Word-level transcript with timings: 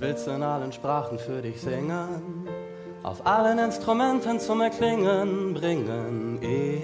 Will's 0.00 0.26
in 0.26 0.42
allen 0.42 0.72
Sprachen 0.72 1.18
für 1.18 1.42
dich 1.42 1.60
singen, 1.60 2.48
auf 3.02 3.26
allen 3.26 3.58
Instrumenten 3.58 4.40
zum 4.40 4.62
Erklingen 4.62 5.52
bringen. 5.52 6.38
Ich 6.40 6.80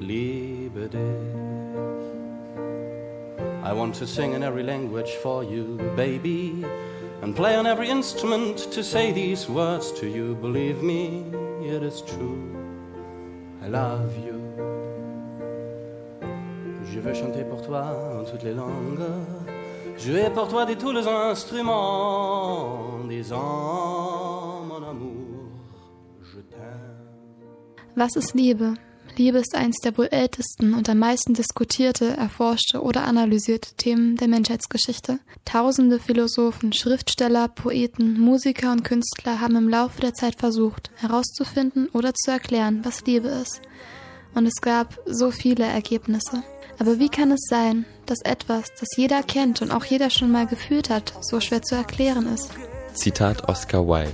liebe 0.00 0.88
dich. 0.88 1.00
I 3.64 3.72
want 3.72 3.98
to 3.98 4.06
sing 4.06 4.34
in 4.34 4.44
every 4.44 4.62
language 4.62 5.16
for 5.20 5.42
you, 5.42 5.76
baby, 5.96 6.64
and 7.22 7.34
play 7.34 7.56
on 7.56 7.66
every 7.66 7.90
instrument 7.90 8.70
to 8.70 8.84
say 8.84 9.12
these 9.12 9.48
words 9.48 9.92
to 9.94 10.06
you. 10.06 10.36
Believe 10.36 10.80
me, 10.80 11.24
it 11.60 11.82
is 11.82 12.02
true. 12.02 12.38
I 13.64 13.68
love 13.68 14.16
you. 14.24 14.40
Je 16.84 17.00
veux 17.00 17.14
chanter 17.14 17.42
pour 17.42 17.62
toi 17.62 17.82
en 18.20 18.24
toutes 18.24 18.44
les 18.44 18.54
langues, 18.54 19.00
jouer 19.98 20.30
pour 20.34 20.48
toi 20.48 20.66
de 20.66 20.74
tous 20.74 20.92
les 20.92 21.06
instruments, 21.06 23.06
disant 23.08 24.64
mon 24.68 24.82
amour, 24.82 25.50
je 26.22 26.40
t'aime. 26.40 27.96
Was 27.96 28.16
ist 28.16 28.34
Liebe? 28.34 28.74
Liebe 29.18 29.38
ist 29.38 29.54
eines 29.54 29.78
der 29.78 29.96
wohl 29.96 30.08
ältesten 30.10 30.74
und 30.74 30.90
am 30.90 30.98
meisten 30.98 31.32
diskutierte, 31.32 32.18
erforschte 32.18 32.82
oder 32.82 33.04
analysierte 33.04 33.74
Themen 33.74 34.16
der 34.16 34.28
Menschheitsgeschichte. 34.28 35.20
Tausende 35.46 35.98
Philosophen, 35.98 36.74
Schriftsteller, 36.74 37.48
Poeten, 37.48 38.20
Musiker 38.20 38.72
und 38.72 38.84
Künstler 38.84 39.40
haben 39.40 39.56
im 39.56 39.70
Laufe 39.70 40.02
der 40.02 40.12
Zeit 40.12 40.38
versucht, 40.38 40.90
herauszufinden 40.96 41.88
oder 41.94 42.12
zu 42.12 42.30
erklären, 42.30 42.84
was 42.84 43.06
Liebe 43.06 43.28
ist. 43.28 43.62
Und 44.34 44.44
es 44.44 44.60
gab 44.60 45.00
so 45.06 45.30
viele 45.30 45.64
Ergebnisse. 45.64 46.42
Aber 46.78 46.98
wie 46.98 47.08
kann 47.08 47.30
es 47.32 47.40
sein, 47.48 47.86
dass 48.06 48.20
etwas, 48.22 48.66
das 48.78 48.88
jeder 48.96 49.22
kennt 49.22 49.62
und 49.62 49.70
auch 49.70 49.84
jeder 49.84 50.10
schon 50.10 50.30
mal 50.30 50.46
gefühlt 50.46 50.90
hat, 50.90 51.14
so 51.20 51.40
schwer 51.40 51.62
zu 51.62 51.74
erklären 51.74 52.32
ist? 52.32 52.50
Zitat 52.94 53.48
Oscar 53.48 53.86
Wilde. 53.86 54.12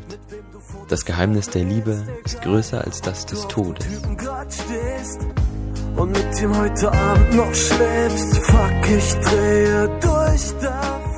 Das 0.89 1.05
Geheimnis 1.05 1.49
der 1.49 1.65
Liebe 1.65 2.07
ist 2.25 2.43
größer 2.43 2.85
als 2.85 3.01
das 3.01 3.27
des 3.27 3.47
Todes. 3.49 3.87
Und 5.97 6.11
mit 6.11 6.43
ihm 6.43 6.57
heute 6.57 6.93
Abend 6.93 7.35
noch 7.35 7.55
schläfst, 7.55 8.39
fuck, 8.39 8.91
ich 8.97 9.15
drehe 9.15 9.89
durch 10.01 10.53
davon. 10.61 11.12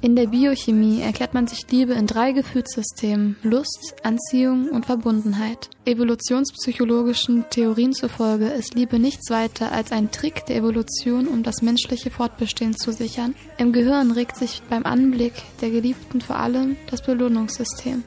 In 0.00 0.14
der 0.14 0.28
Biochemie 0.28 1.00
erklärt 1.00 1.34
man 1.34 1.48
sich 1.48 1.68
Liebe 1.72 1.92
in 1.94 2.06
drei 2.06 2.30
Gefühlssystemen 2.30 3.34
Lust, 3.42 3.96
Anziehung 4.04 4.68
und 4.68 4.86
Verbundenheit. 4.86 5.70
Evolutionspsychologischen 5.86 7.46
Theorien 7.50 7.92
zufolge 7.92 8.46
ist 8.46 8.74
Liebe 8.76 9.00
nichts 9.00 9.28
weiter 9.28 9.72
als 9.72 9.90
ein 9.90 10.12
Trick 10.12 10.46
der 10.46 10.56
Evolution, 10.56 11.26
um 11.26 11.42
das 11.42 11.62
menschliche 11.62 12.12
Fortbestehen 12.12 12.76
zu 12.76 12.92
sichern. 12.92 13.34
Im 13.58 13.72
Gehirn 13.72 14.12
regt 14.12 14.36
sich 14.36 14.62
beim 14.70 14.84
Anblick 14.84 15.32
der 15.60 15.70
Geliebten 15.70 16.20
vor 16.20 16.36
allem 16.36 16.76
das 16.88 17.02
Belohnungssystem. 17.02 18.04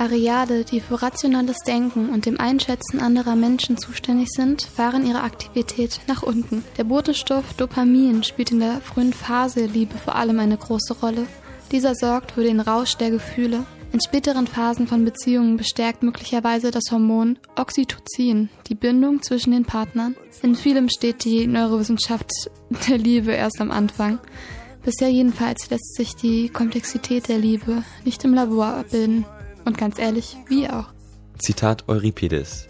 Areale, 0.00 0.64
die 0.64 0.80
für 0.80 1.02
rationales 1.02 1.56
Denken 1.66 2.10
und 2.10 2.26
dem 2.26 2.38
Einschätzen 2.38 3.00
anderer 3.00 3.36
Menschen 3.36 3.76
zuständig 3.76 4.28
sind, 4.30 4.62
fahren 4.62 5.06
ihre 5.06 5.22
Aktivität 5.22 6.00
nach 6.06 6.22
unten. 6.22 6.64
Der 6.76 6.84
Botenstoff 6.84 7.54
Dopamin 7.54 8.22
spielt 8.22 8.52
in 8.52 8.60
der 8.60 8.80
frühen 8.80 9.12
Phase 9.12 9.60
der 9.60 9.68
Liebe 9.68 9.96
vor 9.98 10.14
allem 10.14 10.38
eine 10.38 10.56
große 10.56 10.94
Rolle. 11.00 11.26
Dieser 11.72 11.94
sorgt 11.94 12.32
für 12.32 12.42
den 12.42 12.60
Rausch 12.60 12.96
der 12.96 13.10
Gefühle. 13.10 13.64
In 13.92 14.00
späteren 14.00 14.46
Phasen 14.46 14.86
von 14.86 15.04
Beziehungen 15.04 15.56
bestärkt 15.56 16.02
möglicherweise 16.02 16.70
das 16.70 16.84
Hormon 16.90 17.38
Oxytocin 17.56 18.50
die 18.68 18.74
Bindung 18.74 19.22
zwischen 19.22 19.52
den 19.52 19.64
Partnern. 19.64 20.14
In 20.42 20.54
vielem 20.54 20.88
steht 20.90 21.24
die 21.24 21.46
Neurowissenschaft 21.46 22.30
der 22.88 22.98
Liebe 22.98 23.32
erst 23.32 23.60
am 23.60 23.70
Anfang. 23.70 24.18
Bisher 24.84 25.08
jedenfalls 25.08 25.70
lässt 25.70 25.96
sich 25.96 26.14
die 26.14 26.48
Komplexität 26.50 27.28
der 27.28 27.38
Liebe 27.38 27.82
nicht 28.04 28.24
im 28.24 28.34
Labor 28.34 28.66
abbilden. 28.66 29.24
Und 29.68 29.76
ganz 29.76 29.98
ehrlich, 29.98 30.34
wie 30.48 30.66
auch. 30.66 30.86
Zitat 31.36 31.90
Euripides. 31.90 32.68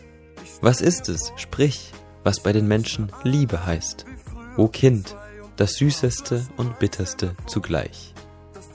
Was 0.63 0.81
ist 0.81 1.09
es, 1.09 1.33
sprich, 1.37 1.93
was 2.25 2.43
bei 2.43 2.53
den 2.53 2.67
Menschen 2.67 3.13
Liebe 3.23 3.65
heißt? 3.65 4.05
O 4.57 4.67
Kind, 4.67 5.15
das 5.55 5.75
Süßeste 5.75 6.49
und 6.57 6.81
Bitterste 6.81 7.37
zugleich. 7.47 8.15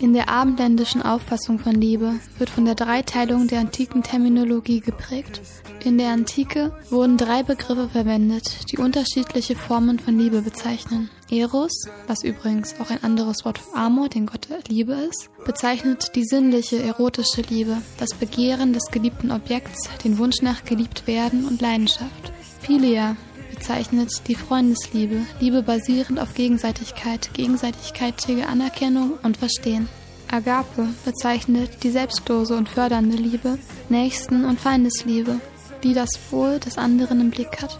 In 0.03 0.11
der 0.11 0.27
abendländischen 0.27 1.01
Auffassung 1.01 1.59
von 1.59 1.75
Liebe 1.75 2.15
wird 2.37 2.49
von 2.49 2.65
der 2.65 2.75
Dreiteilung 2.75 3.47
der 3.47 3.61
antiken 3.61 4.03
Terminologie 4.03 4.81
geprägt. 4.81 5.39
In 5.85 5.97
der 5.97 6.09
Antike 6.09 6.73
wurden 6.89 7.15
drei 7.15 7.41
Begriffe 7.41 7.87
verwendet, 7.87 8.69
die 8.69 8.79
unterschiedliche 8.79 9.55
Formen 9.55 9.99
von 9.99 10.19
Liebe 10.19 10.41
bezeichnen. 10.41 11.09
Eros, 11.31 11.87
was 12.05 12.21
übrigens 12.21 12.75
auch 12.81 12.89
ein 12.89 13.01
anderes 13.01 13.45
Wort 13.45 13.59
für 13.59 13.77
Amor, 13.77 14.09
den 14.09 14.25
Gott 14.25 14.49
der 14.49 14.59
Liebe 14.67 14.91
ist, 14.91 15.29
bezeichnet 15.45 16.11
die 16.15 16.25
sinnliche, 16.25 16.83
erotische 16.83 17.41
Liebe, 17.43 17.77
das 17.97 18.13
Begehren 18.13 18.73
des 18.73 18.91
geliebten 18.91 19.31
Objekts, 19.31 19.89
den 20.03 20.17
Wunsch 20.17 20.41
nach 20.41 20.65
geliebt 20.65 21.07
werden 21.07 21.45
und 21.45 21.61
Leidenschaft. 21.61 22.33
Philia 22.59 23.15
bezeichnet 23.63 24.27
die 24.27 24.35
Freundesliebe, 24.35 25.21
Liebe 25.39 25.63
basierend 25.63 26.19
auf 26.19 26.33
Gegenseitigkeit, 26.33 27.33
gegenseitige 27.33 28.45
Anerkennung 28.45 29.13
und 29.23 29.37
Verstehen. 29.37 29.87
Agape 30.29 30.89
bezeichnet 31.05 31.81
die 31.81 31.89
selbstlose 31.89 32.57
und 32.57 32.67
fördernde 32.67 33.15
Liebe, 33.15 33.57
Nächsten- 33.87 34.43
und 34.43 34.59
Feindesliebe, 34.59 35.39
die 35.81 35.93
das 35.93 36.09
Wohl 36.29 36.59
des 36.59 36.77
anderen 36.77 37.21
im 37.21 37.29
Blick 37.29 37.61
hat. 37.61 37.79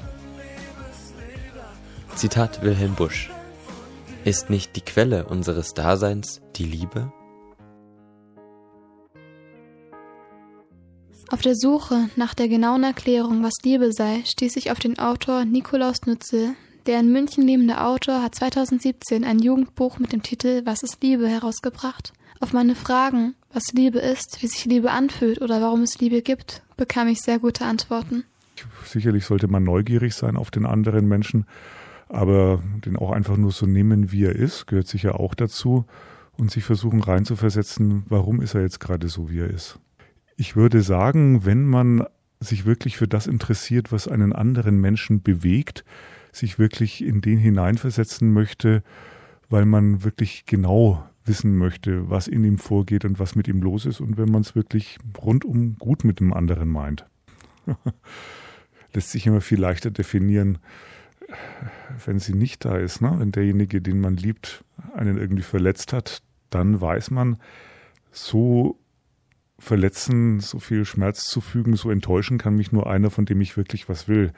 Zitat 2.15 2.63
Wilhelm 2.63 2.95
Busch. 2.95 3.29
Ist 4.23 4.49
nicht 4.49 4.77
die 4.77 4.81
Quelle 4.81 5.25
unseres 5.25 5.73
Daseins 5.73 6.39
die 6.55 6.63
Liebe? 6.63 7.11
Auf 11.33 11.41
der 11.41 11.55
Suche 11.55 12.09
nach 12.15 12.35
der 12.35 12.47
genauen 12.47 12.83
Erklärung, 12.83 13.41
was 13.41 13.53
Liebe 13.63 13.91
sei, 13.91 14.21
stieß 14.23 14.55
ich 14.55 14.69
auf 14.69 14.77
den 14.77 14.99
Autor 14.99 15.45
Nikolaus 15.45 16.03
Nützel. 16.05 16.53
Der 16.85 16.99
in 16.99 17.11
München 17.11 17.47
lebende 17.47 17.83
Autor 17.83 18.21
hat 18.21 18.35
2017 18.35 19.23
ein 19.23 19.39
Jugendbuch 19.39 19.97
mit 19.97 20.13
dem 20.13 20.21
Titel 20.21 20.61
Was 20.65 20.83
ist 20.83 21.01
Liebe 21.01 21.27
herausgebracht. 21.27 22.13
Auf 22.39 22.53
meine 22.53 22.75
Fragen, 22.75 23.33
was 23.51 23.73
Liebe 23.73 23.97
ist, 23.97 24.43
wie 24.43 24.47
sich 24.47 24.65
Liebe 24.65 24.91
anfühlt 24.91 25.41
oder 25.41 25.59
warum 25.59 25.81
es 25.81 25.97
Liebe 25.99 26.21
gibt, 26.21 26.61
bekam 26.77 27.07
ich 27.07 27.19
sehr 27.21 27.39
gute 27.39 27.65
Antworten. 27.65 28.25
Sicherlich 28.85 29.25
sollte 29.25 29.47
man 29.47 29.63
neugierig 29.63 30.13
sein 30.13 30.37
auf 30.37 30.51
den 30.51 30.67
anderen 30.67 31.07
Menschen, 31.07 31.47
aber 32.09 32.61
den 32.85 32.95
auch 32.95 33.09
einfach 33.09 33.37
nur 33.37 33.51
so 33.51 33.65
nehmen, 33.65 34.11
wie 34.11 34.25
er 34.25 34.35
ist, 34.35 34.67
gehört 34.67 34.87
sicher 34.87 35.19
auch 35.19 35.33
dazu 35.33 35.85
und 36.37 36.51
sich 36.51 36.63
versuchen 36.63 37.01
reinzuversetzen, 37.01 38.03
warum 38.07 38.39
ist 38.39 38.53
er 38.53 38.61
jetzt 38.61 38.79
gerade 38.79 39.09
so, 39.09 39.31
wie 39.31 39.39
er 39.39 39.49
ist. 39.49 39.79
Ich 40.35 40.55
würde 40.55 40.81
sagen, 40.81 41.45
wenn 41.45 41.65
man 41.65 42.05
sich 42.39 42.65
wirklich 42.65 42.97
für 42.97 43.07
das 43.07 43.27
interessiert, 43.27 43.91
was 43.91 44.07
einen 44.07 44.33
anderen 44.33 44.79
Menschen 44.79 45.21
bewegt, 45.21 45.83
sich 46.31 46.59
wirklich 46.59 47.03
in 47.03 47.21
den 47.21 47.37
hineinversetzen 47.37 48.31
möchte, 48.31 48.83
weil 49.49 49.65
man 49.65 50.03
wirklich 50.03 50.45
genau 50.45 51.07
wissen 51.25 51.57
möchte, 51.57 52.09
was 52.09 52.27
in 52.27 52.43
ihm 52.43 52.57
vorgeht 52.57 53.05
und 53.05 53.19
was 53.19 53.35
mit 53.35 53.47
ihm 53.47 53.61
los 53.61 53.85
ist 53.85 54.01
und 54.01 54.17
wenn 54.17 54.29
man 54.29 54.41
es 54.41 54.55
wirklich 54.55 54.97
rundum 55.17 55.77
gut 55.77 56.03
mit 56.03 56.19
dem 56.19 56.33
anderen 56.33 56.69
meint. 56.69 57.05
Lässt 58.93 59.11
sich 59.11 59.25
immer 59.25 59.41
viel 59.41 59.59
leichter 59.59 59.89
definieren, 59.89 60.57
wenn 62.05 62.19
sie 62.19 62.33
nicht 62.33 62.65
da 62.65 62.77
ist. 62.77 63.01
Ne? 63.01 63.13
Wenn 63.17 63.31
derjenige, 63.31 63.81
den 63.81 63.99
man 63.99 64.17
liebt, 64.17 64.63
einen 64.95 65.17
irgendwie 65.17 65.43
verletzt 65.43 65.93
hat, 65.93 66.21
dann 66.49 66.81
weiß 66.81 67.11
man, 67.11 67.37
so 68.11 68.77
verletzen, 69.63 70.39
so 70.39 70.59
viel 70.59 70.85
Schmerz 70.85 71.27
zufügen, 71.27 71.75
so 71.75 71.89
enttäuschen 71.89 72.37
kann 72.37 72.55
mich 72.55 72.71
nur 72.71 72.87
einer, 72.87 73.09
von 73.09 73.25
dem 73.25 73.41
ich 73.41 73.57
wirklich 73.57 73.89
was 73.89 74.07
will. 74.07 74.31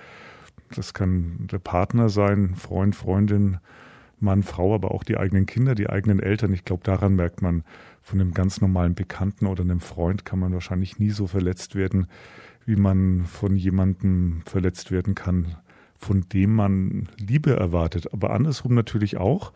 Das 0.73 0.93
kann 0.93 1.47
der 1.51 1.59
Partner 1.59 2.09
sein, 2.09 2.55
Freund, 2.55 2.95
Freundin, 2.95 3.57
Mann, 4.19 4.43
Frau, 4.43 4.73
aber 4.73 4.91
auch 4.91 5.03
die 5.03 5.17
eigenen 5.17 5.45
Kinder, 5.45 5.75
die 5.75 5.89
eigenen 5.89 6.19
Eltern. 6.19 6.53
Ich 6.53 6.63
glaube, 6.63 6.83
daran 6.83 7.15
merkt 7.15 7.41
man, 7.41 7.63
von 8.01 8.21
einem 8.21 8.33
ganz 8.33 8.61
normalen 8.61 8.93
Bekannten 8.93 9.47
oder 9.47 9.63
einem 9.63 9.79
Freund 9.79 10.25
kann 10.25 10.39
man 10.39 10.53
wahrscheinlich 10.53 10.99
nie 10.99 11.09
so 11.09 11.27
verletzt 11.27 11.75
werden, 11.75 12.07
wie 12.65 12.75
man 12.75 13.25
von 13.25 13.55
jemandem 13.55 14.41
verletzt 14.45 14.91
werden 14.91 15.15
kann, 15.15 15.55
von 15.97 16.25
dem 16.29 16.53
man 16.55 17.09
Liebe 17.17 17.55
erwartet. 17.55 18.13
Aber 18.13 18.31
andersrum 18.31 18.75
natürlich 18.75 19.17
auch, 19.17 19.53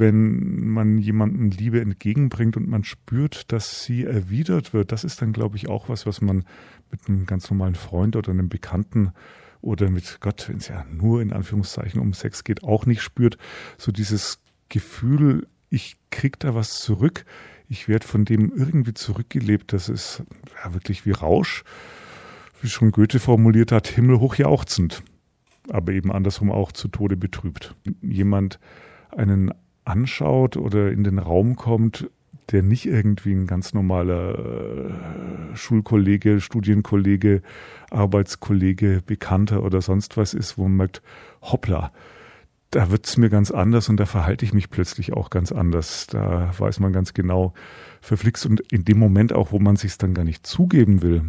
wenn 0.00 0.66
man 0.66 0.98
jemandem 0.98 1.50
Liebe 1.50 1.80
entgegenbringt 1.80 2.56
und 2.56 2.68
man 2.68 2.82
spürt, 2.82 3.52
dass 3.52 3.84
sie 3.84 4.04
erwidert 4.04 4.72
wird. 4.72 4.90
Das 4.90 5.04
ist 5.04 5.22
dann, 5.22 5.32
glaube 5.32 5.56
ich, 5.56 5.68
auch 5.68 5.88
was, 5.88 6.06
was 6.06 6.20
man 6.20 6.44
mit 6.90 7.08
einem 7.08 7.26
ganz 7.26 7.50
normalen 7.50 7.76
Freund 7.76 8.16
oder 8.16 8.30
einem 8.30 8.48
Bekannten 8.48 9.12
oder 9.60 9.90
mit 9.90 10.18
Gott, 10.20 10.48
wenn 10.48 10.56
es 10.56 10.68
ja 10.68 10.84
nur 10.90 11.20
in 11.20 11.32
Anführungszeichen 11.32 12.00
um 12.00 12.12
Sex 12.14 12.44
geht, 12.44 12.64
auch 12.64 12.86
nicht 12.86 13.02
spürt. 13.02 13.36
So 13.78 13.92
dieses 13.92 14.40
Gefühl, 14.68 15.46
ich 15.68 15.96
krieg 16.10 16.38
da 16.40 16.54
was 16.54 16.80
zurück, 16.80 17.24
ich 17.68 17.86
werde 17.86 18.06
von 18.06 18.24
dem 18.24 18.50
irgendwie 18.54 18.94
zurückgelebt. 18.94 19.72
Das 19.72 19.88
ist 19.88 20.24
ja 20.64 20.74
wirklich 20.74 21.06
wie 21.06 21.12
Rausch, 21.12 21.62
wie 22.62 22.68
schon 22.68 22.90
Goethe 22.90 23.20
formuliert 23.20 23.70
hat, 23.70 23.86
himmelhoch 23.86 24.34
jauchzend, 24.36 25.02
aber 25.68 25.92
eben 25.92 26.10
andersrum 26.10 26.50
auch 26.50 26.72
zu 26.72 26.88
Tode 26.88 27.16
betrübt. 27.16 27.76
Jemand 28.00 28.58
einen 29.10 29.52
anschaut 29.90 30.56
oder 30.56 30.90
in 30.90 31.04
den 31.04 31.18
Raum 31.18 31.56
kommt, 31.56 32.08
der 32.52 32.62
nicht 32.62 32.86
irgendwie 32.86 33.32
ein 33.32 33.46
ganz 33.46 33.74
normaler 33.74 34.38
äh, 34.38 35.56
Schulkollege, 35.56 36.40
Studienkollege, 36.40 37.42
Arbeitskollege, 37.90 39.02
Bekannter 39.04 39.62
oder 39.62 39.82
sonst 39.82 40.16
was 40.16 40.34
ist, 40.34 40.58
wo 40.58 40.62
man 40.64 40.76
merkt, 40.76 41.02
hoppla, 41.42 41.92
da 42.70 42.90
wird's 42.90 43.16
mir 43.16 43.30
ganz 43.30 43.50
anders 43.50 43.88
und 43.88 43.98
da 43.98 44.06
verhalte 44.06 44.44
ich 44.44 44.52
mich 44.52 44.70
plötzlich 44.70 45.12
auch 45.12 45.30
ganz 45.30 45.50
anders. 45.50 46.06
Da 46.06 46.52
weiß 46.56 46.78
man 46.78 46.92
ganz 46.92 47.14
genau, 47.14 47.52
verflixt 48.00 48.46
und 48.46 48.60
in 48.72 48.84
dem 48.84 48.98
Moment 48.98 49.32
auch, 49.32 49.50
wo 49.50 49.58
man 49.58 49.76
sich 49.76 49.98
dann 49.98 50.14
gar 50.14 50.24
nicht 50.24 50.46
zugeben 50.46 51.02
will, 51.02 51.22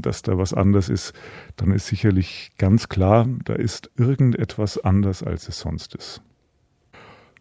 dass 0.00 0.22
da 0.22 0.38
was 0.38 0.54
anders 0.54 0.88
ist, 0.88 1.12
dann 1.56 1.70
ist 1.70 1.86
sicherlich 1.86 2.50
ganz 2.56 2.88
klar, 2.88 3.28
da 3.44 3.54
ist 3.54 3.90
irgendetwas 3.96 4.78
anders, 4.78 5.22
als 5.22 5.48
es 5.48 5.58
sonst 5.60 5.94
ist. 5.94 6.22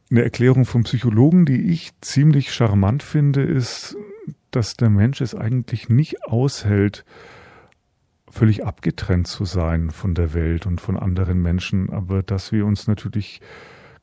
Eine 0.09 0.23
Erklärung 0.23 0.65
vom 0.65 0.83
Psychologen, 0.83 1.45
die 1.45 1.69
ich 1.71 1.91
ziemlich 2.01 2.53
charmant 2.53 3.03
finde, 3.03 3.43
ist, 3.43 3.97
dass 4.51 4.75
der 4.75 4.89
Mensch 4.89 5.19
es 5.19 5.35
eigentlich 5.35 5.89
nicht 5.89 6.23
aushält, 6.23 7.03
völlig 8.29 8.65
abgetrennt 8.65 9.27
zu 9.27 9.45
sein 9.45 9.91
von 9.91 10.13
der 10.13 10.33
Welt 10.33 10.65
und 10.65 10.79
von 10.79 10.97
anderen 10.97 11.41
Menschen, 11.41 11.89
aber 11.89 12.23
dass 12.23 12.51
wir 12.51 12.65
uns 12.65 12.87
natürlich 12.87 13.41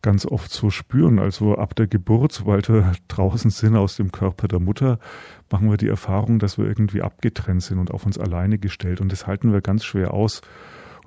ganz 0.03 0.27
oft 0.27 0.53
so 0.53 0.69
spüren. 0.69 1.19
Also 1.19 1.57
ab 1.57 1.75
der 1.75 1.87
Geburt, 1.87 2.33
sobald 2.33 2.69
wir 2.69 2.93
draußen 3.09 3.51
sind 3.51 3.75
aus 3.75 3.97
dem 3.97 4.13
Körper 4.13 4.47
der 4.47 4.61
Mutter, 4.61 4.99
machen 5.51 5.71
wir 5.71 5.79
die 5.79 5.89
Erfahrung, 5.89 6.39
dass 6.39 6.59
wir 6.59 6.67
irgendwie 6.67 7.01
abgetrennt 7.01 7.63
sind 7.63 7.79
und 7.79 7.91
auf 7.91 8.05
uns 8.05 8.19
alleine 8.19 8.59
gestellt. 8.59 9.01
Und 9.01 9.11
das 9.11 9.27
halten 9.27 9.53
wir 9.53 9.63
ganz 9.63 9.85
schwer 9.85 10.13
aus. 10.13 10.43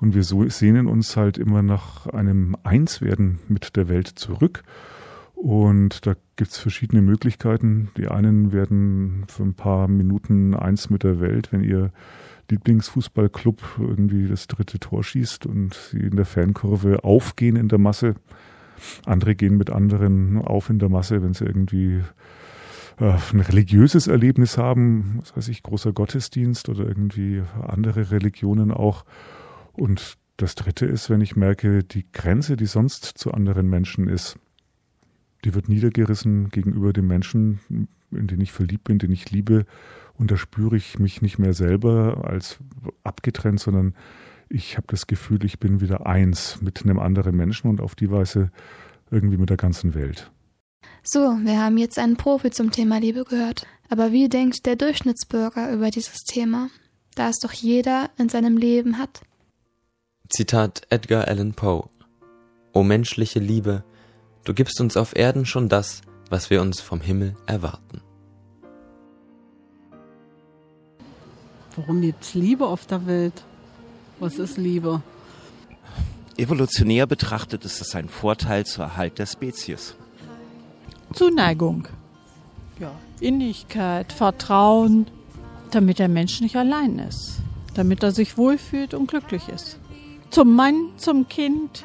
Und 0.00 0.14
wir 0.14 0.22
sehnen 0.22 0.86
uns 0.86 1.16
halt 1.16 1.38
immer 1.38 1.62
nach 1.62 2.06
einem 2.06 2.56
Einswerden 2.62 3.40
mit 3.48 3.76
der 3.76 3.88
Welt 3.88 4.06
zurück. 4.06 4.62
Und 5.34 6.06
da 6.06 6.14
gibt's 6.36 6.58
verschiedene 6.58 7.02
Möglichkeiten. 7.02 7.90
Die 7.96 8.08
einen 8.08 8.52
werden 8.52 9.24
für 9.28 9.44
ein 9.44 9.54
paar 9.54 9.88
Minuten 9.88 10.54
eins 10.54 10.90
mit 10.90 11.04
der 11.04 11.20
Welt, 11.20 11.52
wenn 11.52 11.62
ihr 11.62 11.92
Lieblingsfußballclub 12.50 13.62
irgendwie 13.78 14.26
das 14.26 14.46
dritte 14.46 14.78
Tor 14.78 15.04
schießt 15.04 15.46
und 15.46 15.74
sie 15.74 16.00
in 16.00 16.16
der 16.16 16.24
Fankurve 16.24 17.04
aufgehen 17.04 17.56
in 17.56 17.68
der 17.68 17.78
Masse. 17.78 18.14
Andere 19.04 19.34
gehen 19.34 19.56
mit 19.56 19.70
anderen 19.70 20.38
auf 20.38 20.70
in 20.70 20.78
der 20.78 20.88
Masse, 20.88 21.22
wenn 21.22 21.34
sie 21.34 21.44
irgendwie 21.44 22.02
äh, 23.00 23.12
ein 23.32 23.40
religiöses 23.40 24.06
Erlebnis 24.06 24.58
haben, 24.58 25.18
was 25.20 25.36
weiß 25.36 25.48
ich, 25.48 25.62
großer 25.62 25.92
Gottesdienst 25.92 26.68
oder 26.68 26.86
irgendwie 26.86 27.42
andere 27.60 28.10
Religionen 28.10 28.70
auch. 28.72 29.04
Und 29.78 30.16
das 30.36 30.54
dritte 30.54 30.86
ist, 30.86 31.10
wenn 31.10 31.20
ich 31.20 31.36
merke, 31.36 31.82
die 31.82 32.06
Grenze, 32.12 32.56
die 32.56 32.66
sonst 32.66 33.04
zu 33.04 33.32
anderen 33.32 33.68
Menschen 33.68 34.08
ist, 34.08 34.38
die 35.44 35.54
wird 35.54 35.68
niedergerissen 35.68 36.50
gegenüber 36.50 36.92
dem 36.92 37.06
Menschen, 37.06 37.60
in 38.10 38.26
den 38.26 38.40
ich 38.40 38.52
verliebt 38.52 38.84
bin, 38.84 38.98
den 38.98 39.12
ich 39.12 39.30
liebe 39.30 39.66
und 40.18 40.30
da 40.30 40.36
spüre 40.36 40.76
ich 40.76 40.98
mich 40.98 41.22
nicht 41.22 41.38
mehr 41.38 41.54
selber 41.54 42.24
als 42.28 42.58
abgetrennt, 43.04 43.60
sondern 43.60 43.94
ich 44.48 44.76
habe 44.76 44.86
das 44.88 45.06
Gefühl, 45.06 45.44
ich 45.44 45.60
bin 45.60 45.80
wieder 45.80 46.06
eins 46.06 46.60
mit 46.60 46.82
einem 46.82 46.98
anderen 46.98 47.36
Menschen 47.36 47.70
und 47.70 47.80
auf 47.80 47.94
die 47.94 48.10
Weise 48.10 48.50
irgendwie 49.10 49.36
mit 49.36 49.50
der 49.50 49.56
ganzen 49.56 49.94
Welt. 49.94 50.30
So, 51.02 51.20
wir 51.20 51.62
haben 51.62 51.78
jetzt 51.78 51.98
einen 51.98 52.16
Profi 52.16 52.50
zum 52.50 52.72
Thema 52.72 52.98
Liebe 52.98 53.24
gehört. 53.24 53.66
Aber 53.88 54.12
wie 54.12 54.28
denkt 54.28 54.66
der 54.66 54.76
Durchschnittsbürger 54.76 55.72
über 55.72 55.90
dieses 55.90 56.24
Thema, 56.24 56.68
da 57.14 57.28
es 57.28 57.38
doch 57.38 57.52
jeder 57.52 58.10
in 58.18 58.28
seinem 58.28 58.56
Leben 58.56 58.98
hat? 58.98 59.22
Zitat 60.30 60.82
Edgar 60.90 61.26
Allan 61.26 61.54
Poe 61.54 61.88
O 62.74 62.82
menschliche 62.82 63.38
Liebe, 63.38 63.82
du 64.44 64.52
gibst 64.52 64.78
uns 64.78 64.98
auf 64.98 65.16
Erden 65.16 65.46
schon 65.46 65.70
das, 65.70 66.02
was 66.28 66.50
wir 66.50 66.60
uns 66.60 66.82
vom 66.82 67.00
Himmel 67.00 67.34
erwarten. 67.46 68.02
Warum 71.76 72.02
gibt's 72.02 72.34
Liebe 72.34 72.66
auf 72.66 72.84
der 72.84 73.06
Welt? 73.06 73.42
Was 74.20 74.38
ist 74.38 74.58
Liebe? 74.58 75.00
Evolutionär 76.36 77.06
betrachtet 77.06 77.64
ist 77.64 77.80
es 77.80 77.94
ein 77.94 78.10
Vorteil 78.10 78.66
zur 78.66 78.84
Erhalt 78.84 79.18
der 79.18 79.26
Spezies. 79.26 79.94
Zuneigung. 81.14 81.88
Ja, 82.78 82.92
Innigkeit, 83.20 84.12
Vertrauen, 84.12 85.06
damit 85.70 85.98
der 85.98 86.08
Mensch 86.08 86.42
nicht 86.42 86.56
allein 86.56 86.98
ist. 86.98 87.40
Damit 87.72 88.02
er 88.02 88.12
sich 88.12 88.36
wohlfühlt 88.36 88.92
und 88.92 89.06
glücklich 89.06 89.48
ist. 89.48 89.78
Zum 90.30 90.54
Mann, 90.54 90.92
zum 90.96 91.28
Kind, 91.28 91.84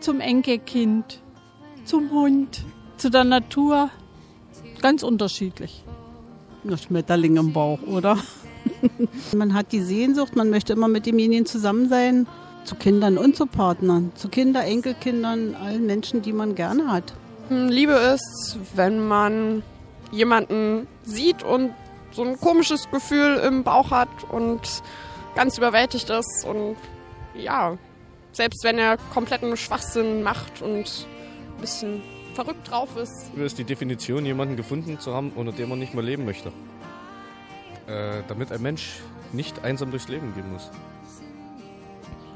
zum 0.00 0.20
Enkelkind, 0.20 1.20
zum 1.84 2.10
Hund, 2.10 2.64
zu 2.96 3.10
der 3.10 3.24
Natur. 3.24 3.90
Ganz 4.80 5.02
unterschiedlich. 5.02 5.84
Ein 6.64 6.78
Schmetterling 6.78 7.36
im 7.36 7.52
Bauch, 7.52 7.82
oder? 7.82 8.16
man 9.36 9.52
hat 9.54 9.72
die 9.72 9.82
Sehnsucht, 9.82 10.36
man 10.36 10.48
möchte 10.48 10.72
immer 10.72 10.88
mit 10.88 11.06
demjenigen 11.06 11.44
zusammen 11.44 11.88
sein, 11.88 12.26
zu 12.64 12.76
Kindern 12.76 13.18
und 13.18 13.36
zu 13.36 13.46
Partnern, 13.46 14.12
zu 14.14 14.28
Kinder, 14.28 14.64
Enkelkindern, 14.64 15.54
allen 15.54 15.86
Menschen, 15.86 16.22
die 16.22 16.32
man 16.32 16.54
gerne 16.54 16.90
hat. 16.90 17.12
Hm, 17.48 17.68
Liebe 17.68 17.92
ist, 17.92 18.58
wenn 18.74 19.06
man 19.06 19.62
jemanden 20.12 20.86
sieht 21.02 21.42
und 21.42 21.72
so 22.12 22.22
ein 22.22 22.38
komisches 22.38 22.90
Gefühl 22.90 23.36
im 23.46 23.64
Bauch 23.64 23.90
hat 23.90 24.08
und 24.30 24.60
ganz 25.34 25.58
überwältigt 25.58 26.10
ist 26.10 26.46
und 26.46 26.76
ja, 27.34 27.76
selbst 28.32 28.64
wenn 28.64 28.78
er 28.78 28.96
kompletten 29.12 29.56
Schwachsinn 29.56 30.22
macht 30.22 30.62
und 30.62 31.06
ein 31.56 31.60
bisschen 31.60 32.02
verrückt 32.34 32.70
drauf 32.70 32.96
ist. 32.96 33.30
Ist 33.36 33.58
die 33.58 33.64
Definition, 33.64 34.24
jemanden 34.24 34.56
gefunden 34.56 34.98
zu 34.98 35.14
haben, 35.14 35.32
unter 35.32 35.52
dem 35.52 35.68
man 35.68 35.78
nicht 35.78 35.94
mehr 35.94 36.02
leben 36.02 36.24
möchte 36.24 36.50
äh, 37.86 38.22
damit 38.28 38.52
ein 38.52 38.62
Mensch 38.62 39.00
nicht 39.32 39.64
einsam 39.64 39.90
durchs 39.90 40.08
Leben 40.08 40.34
gehen 40.34 40.50
muss. 40.52 40.70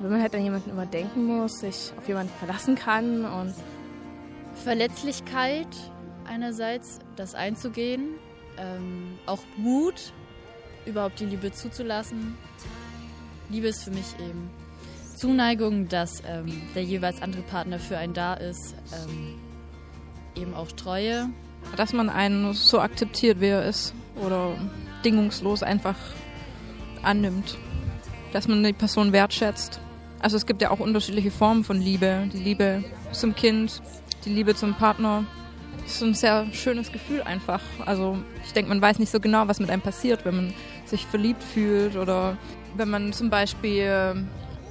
Wenn 0.01 0.11
man 0.11 0.21
halt 0.21 0.35
an 0.35 0.45
jemanden 0.45 0.71
immer 0.71 0.87
denken 0.87 1.25
muss, 1.25 1.61
sich 1.61 1.93
auf 1.97 2.07
jemanden 2.07 2.33
verlassen 2.39 2.75
kann 2.75 3.25
und 3.25 3.55
Verletzlichkeit 4.63 5.69
einerseits, 6.27 6.99
das 7.17 7.35
einzugehen, 7.35 8.15
ähm, 8.59 9.19
auch 9.27 9.41
Mut, 9.57 10.13
überhaupt 10.85 11.21
die 11.21 11.27
Liebe 11.27 11.53
zuzulassen. 11.53 12.37
Liebe 13.49 13.69
ist 13.69 13.85
für 13.85 13.91
mich 13.91 14.15
eben 14.19 14.51
Zuneigung, 15.17 15.89
dass 15.89 16.23
ähm, 16.29 16.61
der 16.75 16.85
jeweils 16.85 17.23
andere 17.23 17.43
Partner 17.43 17.79
für 17.79 17.97
einen 17.97 18.13
da 18.13 18.35
ist, 18.35 18.75
ähm, 18.93 19.35
eben 20.41 20.55
auch 20.55 20.71
Treue. 20.73 21.31
Dass 21.77 21.93
man 21.93 22.11
einen 22.11 22.53
so 22.53 22.81
akzeptiert, 22.81 23.41
wie 23.41 23.47
er 23.47 23.65
ist 23.65 23.95
oder 24.25 24.53
bedingungslos 24.99 25.63
einfach 25.63 25.97
annimmt. 27.03 27.57
Dass 28.33 28.47
man 28.47 28.63
die 28.63 28.73
Person 28.73 29.13
wertschätzt. 29.13 29.81
Also 30.21 30.37
es 30.37 30.47
gibt 30.47 30.61
ja 30.61 30.71
auch 30.71 30.81
unterschiedliche 30.81 31.31
Formen 31.31 31.65
von 31.65 31.81
Liebe. 31.81 32.29
Die 32.33 32.39
Liebe 32.39 32.85
zum 33.13 33.35
Kind, 33.35 33.81
die 34.25 34.31
Liebe 34.31 34.55
zum 34.55 34.75
Partner. 34.75 35.25
Das 35.83 35.97
ist 35.97 36.03
ein 36.03 36.15
sehr 36.15 36.47
schönes 36.53 36.93
Gefühl 36.93 37.23
einfach. 37.23 37.61
Also 37.87 38.19
ich 38.45 38.53
denke, 38.53 38.69
man 38.69 38.83
weiß 38.83 38.99
nicht 38.99 39.11
so 39.11 39.21
genau, 39.21 39.49
was 39.49 39.61
mit 39.61 39.71
einem 39.71 39.83
passiert, 39.83 40.25
wenn 40.25 40.37
man 40.37 40.55
sich 40.85 41.07
verliebt 41.07 41.43
fühlt 41.43 41.97
oder 41.97 42.37
wenn 42.77 42.91
man 42.91 43.13
zum 43.13 43.31
Beispiel 43.31 44.27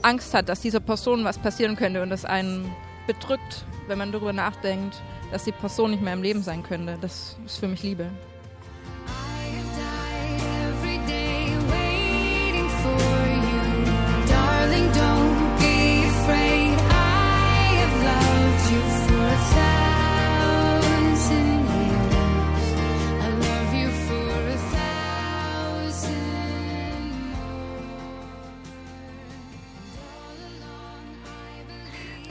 Angst 0.06 0.36
hat, 0.36 0.50
dass 0.50 0.62
dieser 0.62 0.80
Person 0.80 1.24
was 1.24 1.40
passieren 1.40 1.76
könnte 1.76 2.04
und 2.04 2.12
das 2.12 2.26
einen 2.26 2.72
bedrückt, 3.08 3.66
wenn 3.88 3.98
man 3.98 4.12
darüber 4.12 4.34
nachdenkt, 4.34 5.02
dass 5.32 5.46
die 5.46 5.52
Person 5.52 5.92
nicht 5.92 6.04
mehr 6.04 6.14
im 6.14 6.22
Leben 6.22 6.44
sein 6.44 6.62
könnte. 6.62 7.00
Das 7.02 7.36
ist 7.44 7.58
für 7.58 7.68
mich 7.68 7.82
Liebe. 7.82 8.12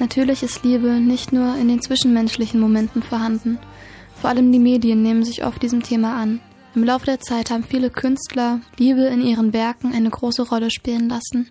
Natürlich 0.05 0.43
ist 0.43 0.65
Liebe 0.65 1.01
nicht 1.01 1.33
nur 1.33 1.57
in 1.57 1.69
den 1.69 1.81
zwischenmenschlichen 1.81 2.61
Momenten 2.61 3.03
vorhanden. 3.03 3.59
Vor 4.21 4.29
allem 4.29 4.53
die 4.53 4.59
Medien 4.59 5.03
nehmen 5.03 5.25
sich 5.25 5.47
oft 5.47 5.63
diesem 5.63 5.83
Thema 5.83 6.21
an. 6.21 6.41
Im 6.75 6.85
Laufe 6.85 7.07
der 7.07 7.21
Zeit 7.21 7.51
haben 7.51 7.65
viele 7.65 7.89
Künstler 7.89 8.61
Liebe 8.77 9.05
in 9.05 9.23
ihren 9.23 9.55
Werken 9.55 9.95
eine 9.95 10.11
große 10.11 10.43
Rolle 10.43 10.71
spielen 10.71 11.09
lassen. 11.09 11.49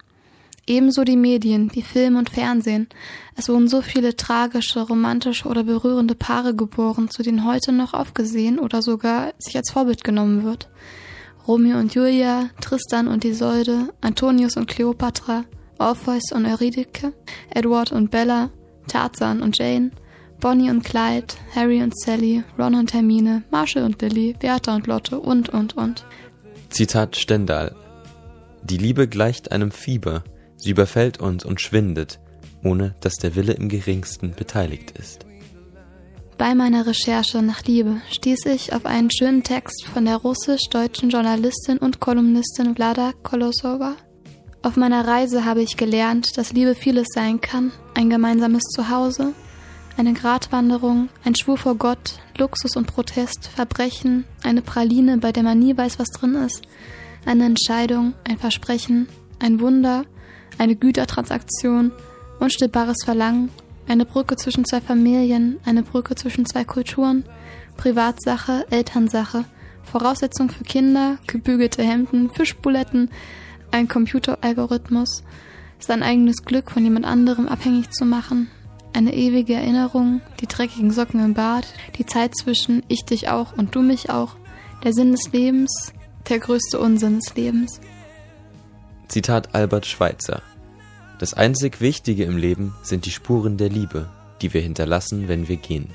Ebenso 0.68 1.04
die 1.04 1.18
Medien, 1.18 1.72
wie 1.74 1.82
Film 1.82 2.16
und 2.16 2.30
Fernsehen. 2.30 2.90
Es 3.36 3.50
wurden 3.50 3.68
so 3.68 3.82
viele 3.82 4.16
tragische, 4.16 4.82
romantische 4.82 5.48
oder 5.48 5.64
berührende 5.64 6.14
Paare 6.14 6.54
geboren, 6.56 7.10
zu 7.10 7.24
denen 7.24 7.46
heute 7.46 7.72
noch 7.72 7.96
aufgesehen 7.96 8.60
oder 8.60 8.84
sogar 8.84 9.34
sich 9.40 9.58
als 9.58 9.72
Vorbild 9.72 10.04
genommen 10.04 10.44
wird. 10.44 10.70
Romeo 11.48 11.80
und 11.80 11.96
Julia, 11.96 12.52
Tristan 12.62 13.08
und 13.08 13.26
Isolde, 13.26 13.92
Antonius 14.02 14.58
und 14.58 14.68
Kleopatra, 14.68 15.44
Orpheus 15.84 16.32
und 16.32 16.46
Eurydike, 16.46 17.12
Edward 17.54 17.92
und 17.92 18.10
Bella, 18.10 18.50
Tarzan 18.88 19.42
und 19.42 19.58
Jane, 19.58 19.92
Bonnie 20.40 20.70
und 20.70 20.86
Clyde, 20.86 21.34
Harry 21.54 21.84
und 21.84 21.94
Sally, 22.00 22.42
Ron 22.58 22.76
und 22.76 22.94
Hermine, 22.94 23.44
Marshall 23.52 23.84
und 23.84 24.02
Lily, 24.02 24.34
Bertha 24.40 24.76
und 24.76 24.88
Lotte 24.88 25.20
und, 25.20 25.50
und, 25.50 25.76
und. 25.76 26.06
Zitat 26.70 27.18
Stendhal. 27.18 27.76
Die 28.64 28.78
Liebe 28.78 29.10
gleicht 29.10 29.52
einem 29.52 29.72
Fieber, 29.72 30.24
sie 30.56 30.70
überfällt 30.70 31.20
uns 31.20 31.44
und 31.44 31.60
schwindet, 31.60 32.22
ohne 32.64 32.96
dass 33.02 33.16
der 33.16 33.36
Wille 33.36 33.52
im 33.52 33.68
geringsten 33.68 34.32
beteiligt 34.32 34.98
ist. 34.98 35.26
Bei 36.38 36.56
meiner 36.56 36.88
Recherche 36.88 37.42
nach 37.42 37.64
Liebe 37.66 37.98
stieß 38.10 38.46
ich 38.46 38.72
auf 38.72 38.86
einen 38.86 39.12
schönen 39.12 39.44
Text 39.44 39.84
von 39.84 40.06
der 40.06 40.16
russisch-deutschen 40.16 41.10
Journalistin 41.10 41.78
und 41.78 42.00
Kolumnistin 42.00 42.74
Vlada 42.74 43.12
Kolosova. 43.22 43.98
Auf 44.64 44.78
meiner 44.78 45.06
Reise 45.06 45.44
habe 45.44 45.62
ich 45.62 45.76
gelernt, 45.76 46.38
dass 46.38 46.54
Liebe 46.54 46.74
vieles 46.74 47.08
sein 47.14 47.42
kann, 47.42 47.74
ein 47.96 48.10
gemeinsames 48.10 48.64
Zuhause, 48.74 49.34
eine 49.98 50.14
Gratwanderung, 50.14 51.10
ein 51.26 51.36
Schwur 51.36 51.58
vor 51.58 51.76
Gott, 51.76 52.14
Luxus 52.38 52.78
und 52.78 52.88
Protest, 52.88 53.50
Verbrechen, 53.54 54.24
eine 54.42 54.62
Praline, 54.62 55.18
bei 55.18 55.34
der 55.34 55.44
man 55.44 55.60
nie 55.60 55.76
weiß, 55.76 56.00
was 56.00 56.08
drin 56.12 56.36
ist, 56.36 56.62
eine 57.26 57.44
Entscheidung, 57.44 58.14
ein 58.24 58.38
Versprechen, 58.38 59.10
ein 59.38 59.60
Wunder, 59.60 60.06
eine 60.58 60.78
Gütertransaktion, 60.78 61.92
unstillbares 62.40 63.04
Verlangen, 63.04 63.50
eine 63.90 64.06
Brücke 64.06 64.38
zwischen 64.38 64.64
zwei 64.64 64.80
Familien, 64.80 65.60
eine 65.66 65.84
Brücke 65.84 66.16
zwischen 66.16 66.46
zwei 66.46 66.64
Kulturen, 66.64 67.26
Privatsache, 67.76 68.66
Elternsache, 68.70 69.44
Voraussetzung 69.84 70.50
für 70.50 70.64
Kinder, 70.64 71.18
gebügelte 71.28 71.84
Hemden, 71.84 72.30
Fischbuletten, 72.30 73.10
ein 73.74 73.88
Computeralgorithmus, 73.88 75.24
sein 75.80 76.04
eigenes 76.04 76.46
Glück 76.46 76.72
von 76.72 76.84
jemand 76.84 77.06
anderem 77.06 77.48
abhängig 77.48 77.92
zu 77.92 78.06
machen, 78.06 78.50
eine 78.94 79.14
ewige 79.14 79.56
Erinnerung, 79.56 80.22
die 80.40 80.48
dreckigen 80.48 80.92
Socken 80.92 81.24
im 81.24 81.34
Bad, 81.34 81.66
die 81.98 82.06
Zeit 82.06 82.36
zwischen 82.38 82.84
ich 82.88 83.04
dich 83.04 83.30
auch 83.30 83.58
und 83.58 83.76
du 83.76 83.82
mich 83.82 84.10
auch, 84.10 84.36
der 84.84 84.94
Sinn 84.94 85.12
des 85.12 85.32
Lebens, 85.32 85.94
der 86.30 86.40
größte 86.40 86.80
Unsinn 86.80 87.20
des 87.20 87.36
Lebens. 87.36 87.82
Zitat 89.08 89.54
Albert 89.56 89.86
Schweitzer. 89.86 90.42
Das 91.20 91.34
einzig 91.34 91.82
Wichtige 91.82 92.24
im 92.24 92.38
Leben 92.38 92.74
sind 92.84 93.06
die 93.06 93.12
Spuren 93.12 93.58
der 93.58 93.70
Liebe, 93.70 94.10
die 94.42 94.54
wir 94.54 94.62
hinterlassen, 94.62 95.28
wenn 95.28 95.48
wir 95.48 95.58
gehen. 95.58 95.90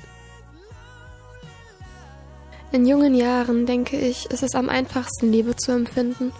In 2.71 2.87
jungen 2.87 3.15
Jahren, 3.15 3.65
denke 3.65 3.99
ich, 3.99 4.27
ist 4.27 4.43
es 4.43 4.55
am 4.55 4.69
einfachsten, 4.69 5.33
Liebe 5.33 5.57
zu 5.57 5.73
empfinden. 5.73 6.33